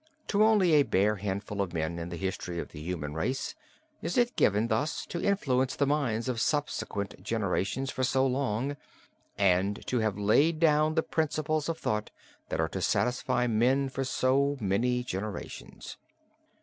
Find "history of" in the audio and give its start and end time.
2.17-2.69